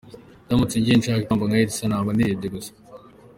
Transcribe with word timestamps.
Ndamutse 0.45 0.75
ngiye 0.77 0.95
nshaka 0.97 1.21
ikamba 1.21 1.43
nka 1.47 1.57
Elsa 1.63 1.85
naba 1.87 2.09
nirebye 2.13 2.47
gusa. 2.55 2.71